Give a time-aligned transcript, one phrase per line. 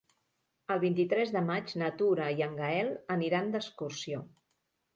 [0.75, 4.27] El vint-i-tres de maig na Tura i en Gaël aniran d'excursió.